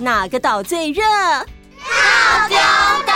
[0.00, 1.02] 哪个岛最热？
[1.02, 2.56] 套丢
[3.04, 3.12] 岛。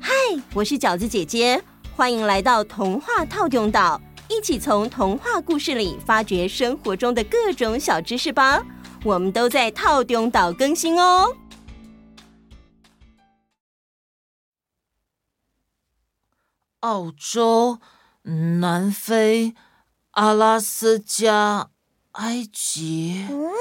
[0.00, 0.10] 嗨，
[0.54, 1.62] 我是饺子姐姐，
[1.94, 8.62] 欢迎来到童话套丢岛，一起从童话故事里发掘生活中的各种小知识吧。
[9.04, 11.36] 我们都在套丢岛更新哦。
[16.80, 17.78] 澳洲、
[18.22, 19.54] 南非、
[20.12, 21.68] 阿拉斯加、
[22.12, 23.26] 埃及。
[23.30, 23.52] 嗯，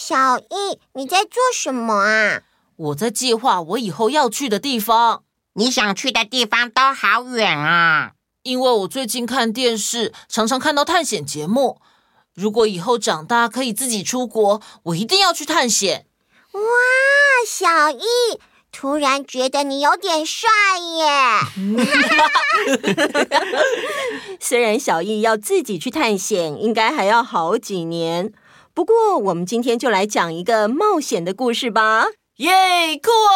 [0.00, 2.42] 小易，你在做什么啊？
[2.76, 5.24] 我在计划我以后要去的地方。
[5.54, 8.12] 你想去的地方都好远啊！
[8.44, 11.80] 因为我最近看电视，常常看到探险节目。
[12.32, 16.06] 如果以后长大可以自己出国，我一定要去探险。
[16.52, 16.60] 哇，
[17.44, 18.04] 小易！
[18.70, 21.40] 突然觉得你有点帅耶！
[24.38, 28.32] 虽然小易要自己去探险，应该还要好几年。
[28.78, 32.06] 不过，我们今天就来讲一个冒险的故事吧！
[32.36, 32.48] 耶，
[33.02, 33.34] 酷哦！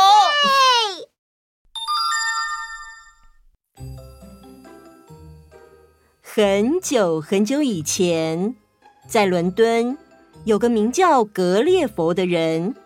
[6.23, 8.55] 很久很久以前，
[9.09, 9.99] 在伦敦
[10.45, 12.77] 有个名叫格列佛的人，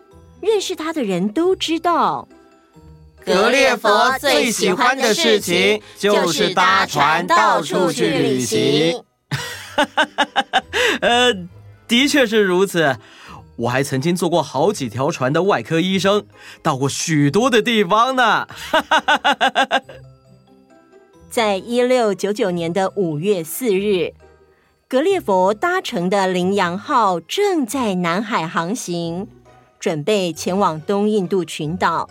[0.41, 2.27] 认识他的人都知道。
[3.23, 9.03] 格列佛最喜欢的事情就是搭船到处去旅行。
[11.01, 11.31] 呃，
[11.87, 12.97] 的确是如此。
[13.57, 16.27] 我还曾经做过好几条船的外科医生，
[16.61, 18.47] 到过许多的地方呢。
[21.29, 24.13] 在一六九九年的五月四日，
[24.87, 29.27] 格列佛搭乘的羚羊号正在南海航行，
[29.79, 32.07] 准备前往东印度群岛。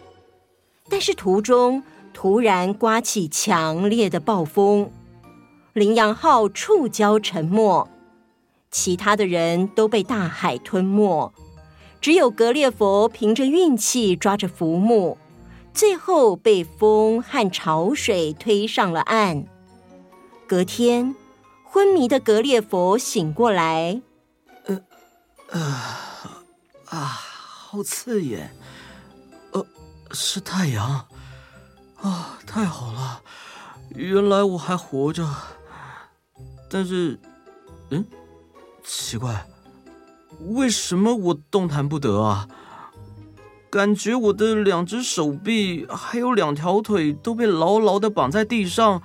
[0.88, 4.90] 但是途中突然刮起强烈的暴风，
[5.72, 7.88] 羚羊号触礁沉没，
[8.78, 11.32] 其他的人都被大海吞没，
[11.98, 15.16] 只有格列佛凭着运气抓着浮木，
[15.72, 19.46] 最后被风和潮水推上了岸。
[20.46, 21.17] 隔天，
[21.64, 24.02] 昏迷的格列佛醒过来，
[24.67, 24.83] 呃，
[25.58, 26.45] 啊，
[26.84, 28.55] 啊，好刺眼。
[29.52, 29.67] 呃
[30.11, 31.06] 是太阳
[31.96, 32.39] 啊！
[32.46, 33.22] 太好了，
[33.95, 35.27] 原来我还活着。
[36.68, 37.18] 但是，
[37.90, 38.05] 嗯，
[38.86, 39.47] 奇怪，
[40.51, 42.47] 为什么我动弹不得啊？
[43.69, 49.02] 感觉我的两只手臂还有两条腿都被牢牢的绑在地上，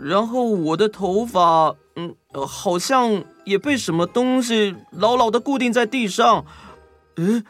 [0.00, 2.14] 然后我的头发，嗯，
[2.46, 6.44] 好像也被什么东西牢牢的固定在地上。
[7.16, 7.44] 嗯。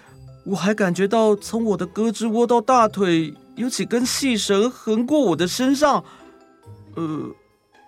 [0.46, 6.04] 我还感觉到从我的胳肢窝到大腿有几根细绳横过我的身上，
[6.96, 7.30] 呃，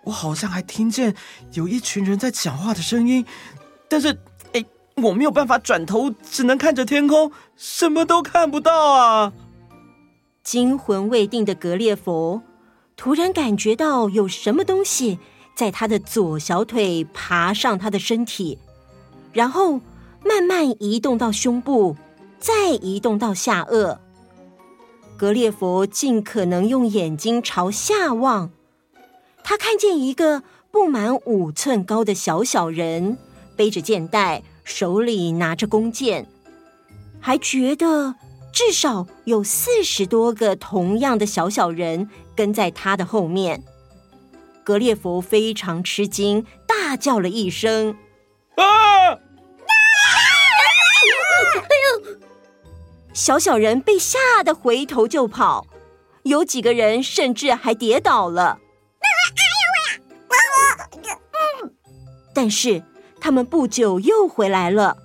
[0.05, 1.15] 我好像还听见
[1.53, 3.27] 有一群人在讲话的声音，
[3.89, 4.19] 但是，
[4.53, 4.65] 哎，
[4.97, 9.33] 我没有办法转头，只能看着天空，什么都看不到啊！
[10.43, 12.43] 惊魂未定的格列佛
[12.97, 15.19] 突然感觉到有什么东西
[15.55, 18.59] 在他的左小腿爬上他的身体，
[19.33, 19.81] 然后
[20.25, 21.97] 慢慢移动到胸部。
[22.39, 23.97] 再移动到下颚，
[25.17, 28.51] 格列佛尽可能用眼睛朝下望，
[29.43, 33.17] 他看见一个不满五寸高的小小人，
[33.57, 36.29] 背着箭袋，手里拿着弓箭，
[37.21, 38.15] 还觉得
[38.53, 43.65] 至少有四十多个同样的小小人跟在他的后面。
[44.63, 47.97] 格列佛非常吃惊，大叫了一声
[48.57, 48.65] ：“啊！”
[53.15, 55.67] 小小人被吓得回头就跑，
[56.25, 58.59] 有几个人甚至还跌倒了。
[62.35, 62.83] 但是
[63.27, 64.99] 他们不久又回来了。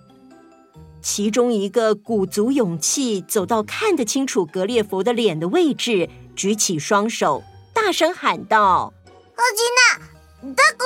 [1.02, 7.42] 其中一个鼓足勇气走到看得清楚格列佛的脸的位置，举起双手，
[7.74, 8.94] 大声喊道
[9.34, 10.86] ：“赫吉娜，德古！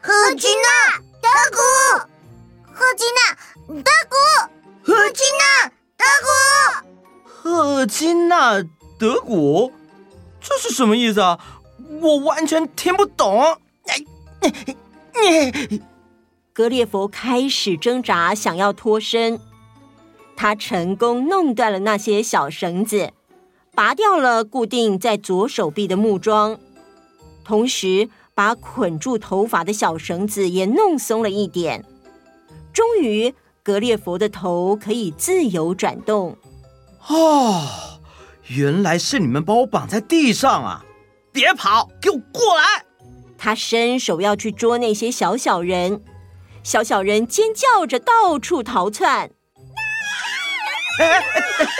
[0.00, 1.58] 赫吉娜，德古！
[2.72, 3.36] 赫吉娜，
[3.82, 4.16] 德古！
[4.82, 5.68] 赫吉娜！”
[5.98, 8.62] 德古，赫吉娜，
[8.98, 9.70] 德古，
[10.40, 11.38] 这是什么意思啊？
[12.00, 13.44] 我完全听不懂。
[16.56, 19.38] 格列佛开始挣扎，想要脱身。
[20.34, 23.12] 他成功弄断了那些小绳子，
[23.74, 26.58] 拔掉了固定在左手臂的木桩，
[27.44, 31.84] 同时把捆住头发的小绳子也弄松了一点。
[32.72, 33.34] 终于。
[33.62, 36.38] 格列佛的头可以自由转动。
[37.08, 37.66] 哦，
[38.46, 40.84] 原来是你们把我绑在地上啊！
[41.32, 42.84] 别跑，给我过来！
[43.36, 46.00] 他伸手要去捉那些小小人，
[46.66, 49.30] 小小人尖叫着到处逃窜。
[50.98, 51.24] 哎，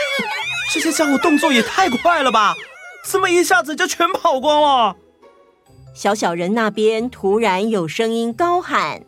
[0.71, 2.55] 这些家伙动作也太快了吧！
[3.03, 4.95] 怎么一下子就全跑光了？
[5.93, 9.03] 小小人那边突然有声音高喊：“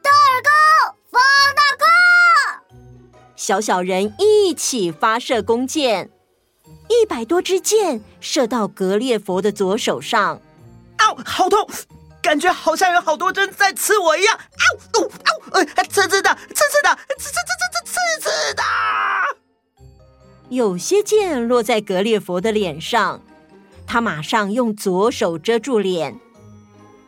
[0.00, 1.20] 大耳哥，放
[1.56, 2.76] 大哥！”
[3.34, 6.10] 小小人一起发射弓箭，
[6.88, 10.40] 一百多支箭射到格列佛的左手上。
[10.98, 11.68] 啊，好痛！
[12.24, 14.38] 感觉好像有好多针在刺我一样。
[14.94, 15.50] 嗷，嗷，嗷！
[15.52, 18.62] 呃，刺刺的，刺刺的，刺刺刺刺刺刺的。
[20.48, 23.20] 有些箭落在格列佛的脸上，
[23.86, 26.18] 他马上用左手遮住脸。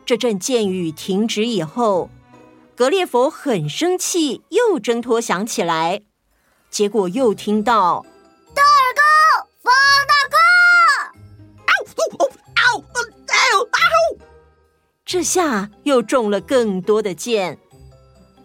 [0.05, 2.11] 这阵箭雨停止以后，
[2.75, 6.03] 格列佛很生气，又挣脱想起来。
[6.69, 8.05] 结果又听到
[15.17, 17.57] “这下又中了更多的箭。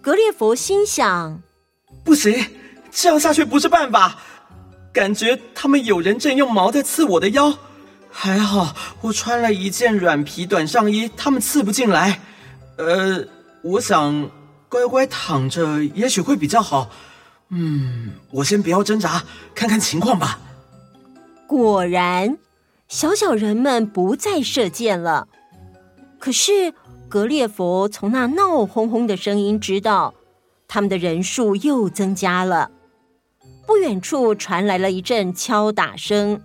[0.00, 1.42] 格列佛心想：
[2.02, 2.46] 不行，
[2.90, 4.16] 这样下去不是办法。
[4.90, 7.58] 感觉他们有人正用矛在刺我的腰。
[8.10, 12.22] 还好我穿了一件软皮短上衣，他们刺不进来。
[12.78, 13.22] 呃，
[13.60, 14.30] 我想
[14.70, 16.88] 乖乖躺着也许会比较好。
[17.50, 19.22] 嗯，我先不要挣扎，
[19.54, 20.40] 看看情况吧。
[21.46, 22.38] 果然，
[22.88, 25.28] 小小人们不再射箭了。
[26.22, 26.72] 可是
[27.08, 30.14] 格列佛从那闹哄哄的声音知道，
[30.68, 32.70] 他们的人数又增加了。
[33.66, 36.40] 不远处传来了一阵敲打声。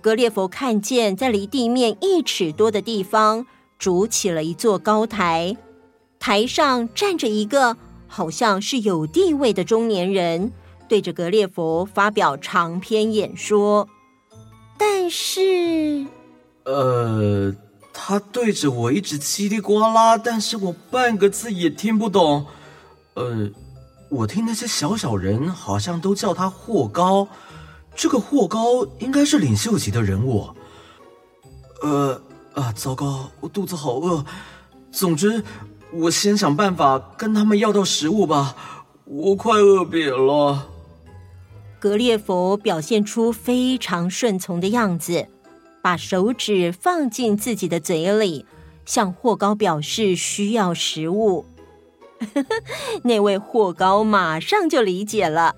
[0.00, 3.46] 格列佛看见，在离地面一尺多的地方，
[3.78, 5.54] 筑起了一座高台，
[6.18, 7.76] 台上站着一个
[8.08, 10.50] 好像是有地位的中年人，
[10.88, 13.86] 对着格列佛发表长篇演说。
[14.78, 16.06] 但是，
[18.04, 22.44] 他对着我一直叽里呱啦，但是我半个字也听不懂。
[23.14, 23.48] 呃，
[24.08, 27.28] 我听那些小小人好像都叫他霍高。
[27.94, 30.50] 这个霍高应该是领袖级的人物。
[31.82, 32.20] 呃
[32.54, 34.24] 啊，糟糕，我肚子好饿。
[34.90, 35.44] 总之，
[35.92, 38.56] 我先想办法跟他们要到食物吧，
[39.04, 40.66] 我快饿扁了。
[41.78, 45.28] 格列佛表现出非常顺从的样子，
[45.82, 48.46] 把手指放进自己的嘴里，
[48.86, 51.44] 向霍高表示需要食物。
[53.02, 55.56] 那位霍高马上就理解了。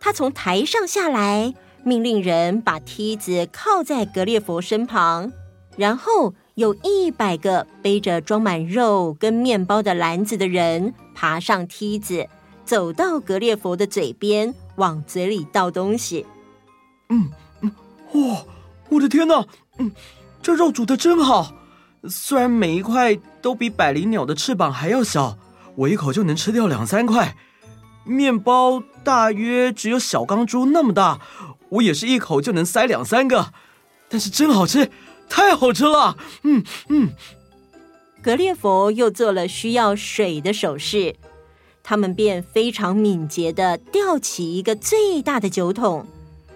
[0.00, 1.54] 他从台上下来，
[1.84, 5.32] 命令人把梯子靠在格列佛身旁，
[5.76, 12.28] 然后有一百个背着装满肉跟面包的篮子的人爬上梯子，
[12.64, 16.26] 走到格列佛的嘴边，往嘴里倒东西。
[17.08, 17.72] 嗯嗯，
[18.14, 18.44] 哇，
[18.88, 19.44] 我的天哪！
[19.78, 19.90] 嗯，
[20.42, 21.52] 这肉煮的真好，
[22.08, 25.36] 虽然每一块都比百灵鸟的翅膀还要小，
[25.74, 27.36] 我一口就能吃掉两三块。
[28.04, 31.20] 面包大约只有小钢珠那么大，
[31.70, 33.52] 我也是一口就能塞两三个，
[34.08, 34.90] 但是真好吃，
[35.28, 36.16] 太好吃了！
[36.44, 37.10] 嗯嗯。
[38.22, 41.16] 格列佛又做了需要水的手势，
[41.82, 46.06] 他们便非常敏捷地吊起一个最大的酒桶，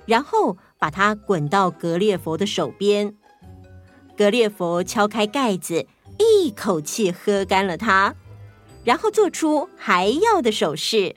[0.07, 3.15] 然后把它滚到格列佛的手边。
[4.17, 5.87] 格列佛敲开盖子，
[6.19, 8.15] 一口气喝干了它，
[8.83, 11.15] 然后做出还要的手势。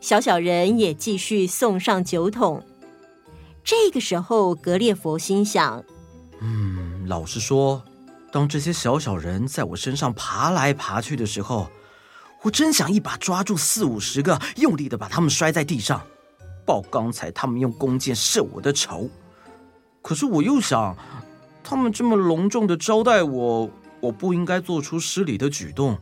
[0.00, 2.64] 小小人也继续送上酒桶。
[3.62, 5.84] 这个时候，格列佛心想
[6.40, 7.84] ：“嗯，老实说，
[8.32, 11.68] 当这些小小人在我身上爬来爬去的时候，
[12.42, 16.06] 我真想一把抓住四五十个，用力的把他们摔在地上，
[16.64, 19.08] 报刚才他们用弓箭射我的仇。
[20.02, 20.96] 可是我又想，
[21.62, 25.98] 他们这么隆重的招待我，我不应该做出失礼的举动。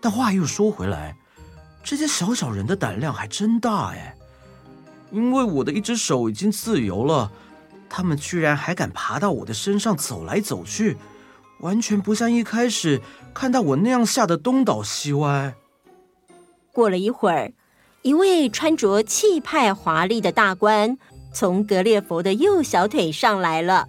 [0.00, 1.16] 但话又说回来。”
[1.86, 4.16] 这些小小人的胆量还真大哎！
[5.10, 7.30] 因为我的一只手已经自由了，
[7.90, 10.96] 他们居然还敢爬到我的身上走来走去，
[11.60, 13.02] 完全不像一开始
[13.34, 15.54] 看到我那样吓得东倒西歪。
[16.72, 17.52] 过了一会儿，
[18.04, 20.98] 一位穿着气派华丽的大官
[21.32, 23.88] 从格列佛的右小腿上来了，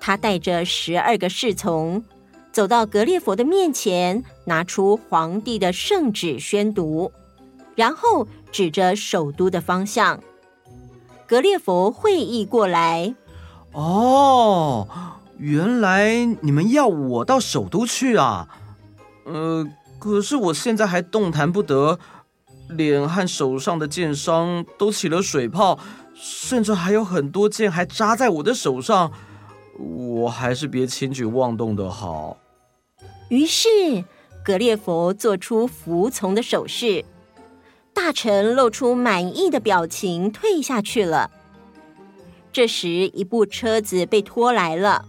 [0.00, 2.04] 他带着十二个侍从。
[2.50, 7.12] 走到格列佛的面前，拿出皇帝的圣旨宣读，
[7.76, 10.20] 然后指着首都的方向。
[11.24, 13.14] 格列佛会意过来，
[13.72, 14.88] 哦，
[15.38, 18.48] 原来你们要我到首都去啊？
[19.24, 19.64] 呃，
[20.00, 21.98] 可是我现在还动弹不得，
[22.68, 25.78] 脸和手上的箭伤都起了水泡，
[26.14, 29.12] 甚至还有很多箭还扎在我的手上，
[29.78, 32.36] 我还是别轻举妄动的好。
[33.28, 33.68] 于是，
[34.44, 37.04] 格列佛做出服从的手势。
[37.92, 41.30] 大臣露出满意的表情，退下去了。
[42.52, 45.04] 这时，一部车子被拖来了，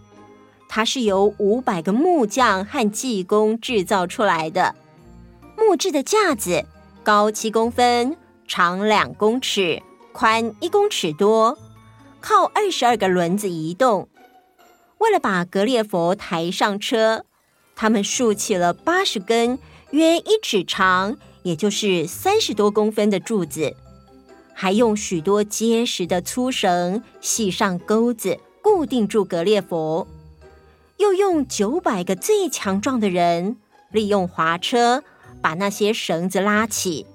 [0.70, 4.76] 它是由五百个木匠和技工制造出来的。
[5.58, 6.66] 木质的架子
[7.06, 11.56] 高七公分，长两公尺，宽一公尺多，
[12.20, 14.10] 靠二十二个轮子移动。
[14.98, 17.24] 为了把格列佛抬上车，
[17.76, 19.60] 他们竖起了八十根
[19.92, 23.76] 约一尺长，也就是三十多公分的柱子。
[24.56, 30.08] 还用许多结实的粗绳系上钩子，固定住格列佛；
[30.98, 33.58] 又用九百个最强壮的人，
[33.92, 35.04] 利用滑车
[35.46, 37.06] 把那些绳子拉起。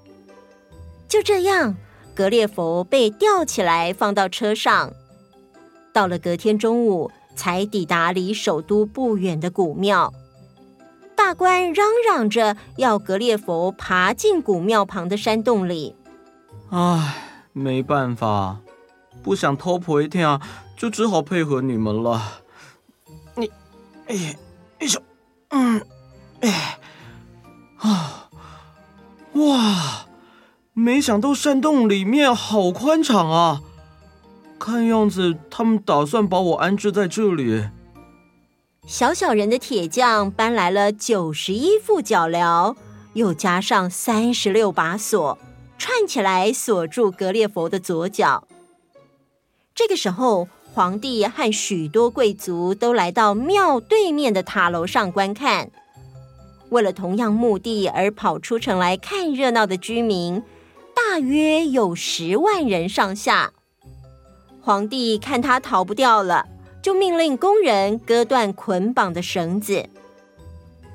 [1.09, 1.75] 就这样，
[2.15, 4.93] 格列佛被吊起来，放到车上。
[5.91, 10.13] 到了隔天中午，才抵达离首都不远的古庙。
[11.13, 15.93] 大官嚷嚷着要格列佛爬进古庙旁的山洞里。
[16.69, 17.27] 唉。
[17.53, 18.61] 没办法，
[19.21, 20.39] 不想偷婆一天啊，
[20.77, 22.39] 就只好配合你们了。
[23.35, 23.51] 你，
[24.07, 24.37] 哎，
[24.79, 25.01] 哎呦，
[25.49, 25.81] 嗯，
[26.39, 26.79] 哎，
[27.79, 28.10] 啊，
[29.47, 30.07] 哇！
[30.73, 33.61] 没想到山洞里面好宽敞啊！
[34.57, 37.67] 看样子他们打算把我安置在这里。
[38.87, 42.75] 小小人的铁匠搬来了九十一副脚镣，
[43.13, 45.37] 又加上三十六把锁。
[45.77, 48.47] 串起来锁住格列佛的左脚。
[49.73, 55.71] 这个时候，皇帝和许多贵族都来到庙对面的塔楼上观看。
[56.71, 60.41] 为了同样目的而跑出城来看热闹的居民，
[60.95, 63.51] 大约有十万人上下。
[64.61, 66.47] 皇帝看他逃不掉了，
[66.81, 69.89] 就命令工人割断捆绑的绳子。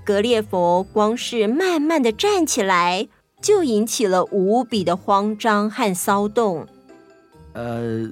[0.04, 3.08] 格列佛光是慢慢的站起来，
[3.42, 6.66] 就引起了无比的慌张和骚动。
[7.52, 8.08] 呃，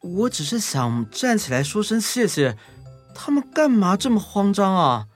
[0.00, 2.56] 我只是想站起来说声谢谢，
[3.14, 5.06] 他们干嘛这么慌张啊？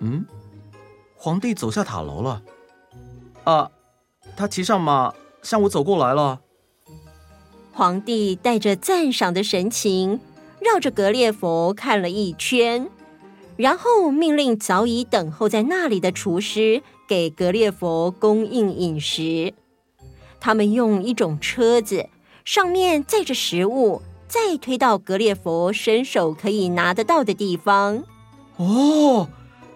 [0.00, 0.26] 嗯，
[1.24, 2.42] 皇帝走下塔楼了。
[3.44, 3.70] 啊，
[4.36, 6.40] 他骑上马向我走过来了。
[7.72, 10.20] 皇帝带着赞赏的神情，
[10.60, 12.90] 绕着格列佛看了一圈，
[13.56, 16.82] 然后命令早已等候在那里的厨师。
[17.08, 19.52] 给格列佛供应饮食，
[20.40, 22.08] 他们用一种车子，
[22.46, 28.04] 上面载着食物，再推到格列佛伸手可以拿得到的地方。
[28.56, 29.28] 哦，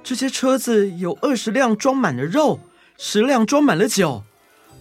[0.08, 2.60] 这些车子有二十辆装满了肉
[2.96, 4.24] 十辆装满了酒。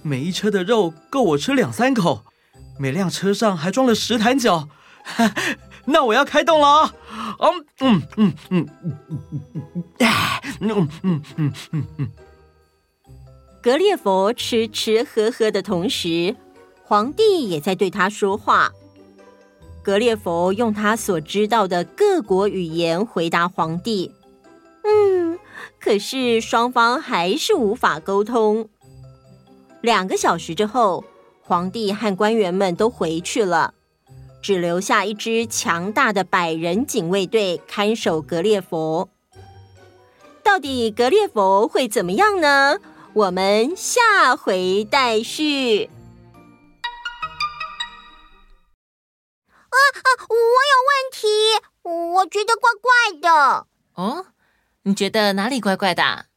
[0.01, 2.23] 每一车的肉够我吃两三口。
[2.79, 4.69] 每辆车上还装了十坛酒。
[5.83, 6.93] 那我要开动了啊。
[7.81, 9.09] 嗯嗯嗯嗯
[10.61, 11.53] 嗯嗯嗯
[11.97, 12.11] 嗯
[13.61, 16.37] 格列佛吃吃喝喝的同时
[16.85, 18.71] 皇帝也在对他说话。
[19.83, 24.13] 格列佛用他所知道的各国语言回答皇帝。
[25.87, 28.67] 可是双方还是无法沟通。”
[29.79, 31.05] 两个小时之后，
[31.41, 33.73] 皇帝和官员们都回去了，
[34.41, 39.07] 只留下一支强大的百人警卫队看守格列佛。
[40.43, 42.79] 到底格列佛会怎么样呢？
[43.13, 45.89] 我们下回待续。
[49.69, 50.07] 啊啊！
[50.27, 51.27] 我有问题，
[52.17, 52.91] 我觉得怪怪
[53.21, 53.67] 的。
[53.93, 54.25] 哦，
[54.87, 56.27] 你觉得哪里怪怪的？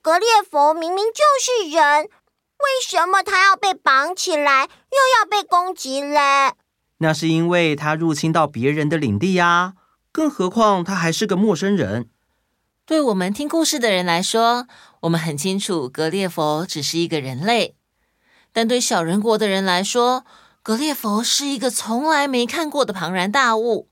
[0.00, 6.52] 格列佛明明就是人，为什么他要被绑起来，又要被攻击嘞？
[6.98, 9.74] 那是因为他入侵到别人的领地呀，
[10.12, 12.08] 更何况他还是个陌生人。
[12.86, 14.68] 对我们听故事的人来说，
[15.00, 17.74] 我们很清楚格列佛只是一个人类，
[18.52, 20.24] 但对小人国的人来说，
[20.62, 23.88] 格列佛是一个从来没看过的庞然大物。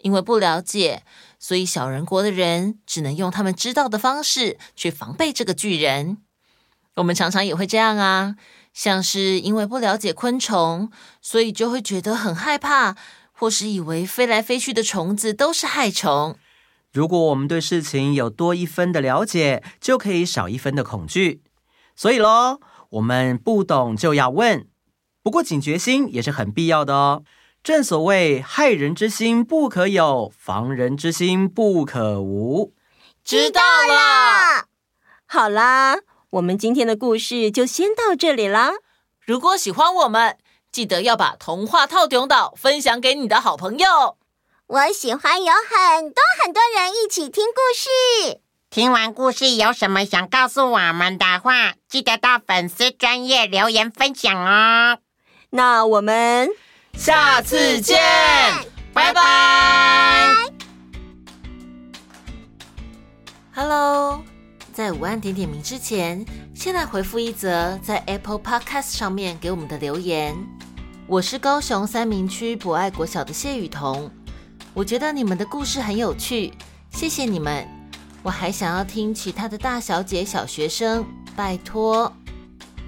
[0.00, 1.02] 因为不了解，
[1.38, 6.18] 所以小人国的人只能用他们知道的方式去防备这个巨人。
[6.96, 8.36] 我们常常也会这样啊，
[8.72, 10.90] 像是因为不了解昆虫，
[11.20, 12.96] 所以就会觉得很害怕，
[13.32, 16.38] 或是以为飞来飞去的虫子都是害虫。
[16.92, 21.42] 如果我们对事情有多一分的了解，就可以少一分的恐惧。
[21.94, 24.66] 所以喽，我们不懂就要问。
[25.22, 27.22] 不过警觉心也是很必要的哦。
[27.66, 32.72] 正所谓害人之心不可有，防人之心不可无。
[33.24, 34.66] 知道了。
[35.26, 35.96] 好啦，
[36.30, 38.70] 我们今天的故事就先到这里啦。
[39.18, 40.38] 如果喜欢我们，
[40.70, 44.16] 记得要把童话套顶岛分享给你的好朋友。
[44.68, 48.42] 我喜欢有很多很多人一起听故事。
[48.70, 54.98] 听完故事有什么想告诉我们的话，记得到粉丝专业留言分享哦。
[55.50, 56.50] 那我们
[56.96, 57.98] 下次见，
[58.94, 60.32] 拜拜。
[63.54, 64.22] Hello，
[64.72, 66.24] 在午安点点名之前，
[66.54, 70.34] 先来回复一则在 Apple Podcast 上面给我们的留言。
[71.06, 74.10] 我是高雄三明区博爱国小的谢雨桐，
[74.72, 76.52] 我觉得你们的故事很有趣，
[76.90, 77.68] 谢谢你们。
[78.22, 82.10] 我还想要听其他的大小姐小学生，拜托。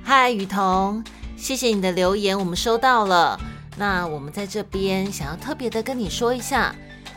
[0.02, 1.04] 嗨，雨桐，
[1.36, 3.38] 谢谢你的留言，我们收到了。
[3.78, 6.74] 那我们在这边想要特别的跟你说一下，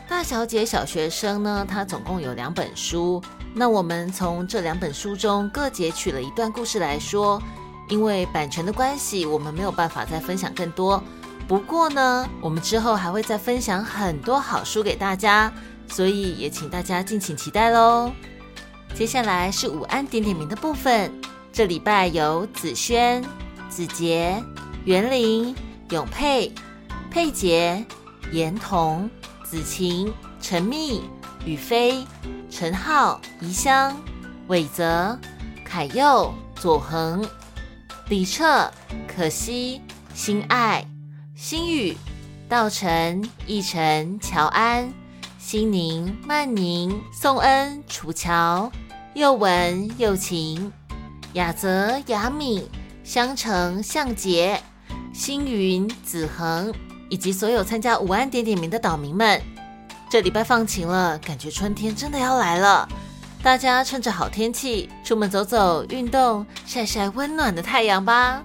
[0.08, 3.20] 大小姐小学生呢，它总共有两本书。
[3.54, 7.42] 那我们从这两本书中各截取了一段故事来说。
[7.88, 11.02] 因为版权的关系，我们没有办法再分享更多。
[11.46, 15.52] 不过呢，我们之后还会再分享很多好书给大家，
[15.88, 18.10] 所以也请大家敬请期待喽。
[18.94, 21.12] 接下来是午安点点名的部分，
[21.52, 23.22] 这礼拜有子轩、
[23.68, 24.42] 子杰、
[24.86, 25.54] 园林、
[25.92, 26.50] 永佩、
[27.10, 27.84] 佩杰、
[28.32, 29.10] 严童、
[29.44, 31.02] 子晴、陈密、
[31.44, 32.06] 宇飞、
[32.50, 33.94] 陈浩、怡香、
[34.48, 35.18] 伟泽、
[35.62, 37.22] 凯佑、左恒。
[38.08, 38.70] 李彻、
[39.06, 39.82] 可惜、
[40.14, 40.82] 心爱、
[41.34, 41.94] 心雨、
[42.48, 44.90] 道成、奕晨、乔安、
[45.38, 48.72] 心宁、曼宁、宋恩、楚乔、
[49.12, 50.72] 又文、又晴、
[51.34, 52.66] 雅泽、雅敏、
[53.04, 54.58] 香橙、向杰、
[55.12, 56.72] 星云、子恒，
[57.08, 59.40] 以及所有参加午安点点名的岛民们，
[60.10, 62.88] 这礼拜放晴了，感觉春天真的要来了。
[63.42, 68.42] 大家趁着好天气出门走走、运动、晒晒温暖的太阳吧。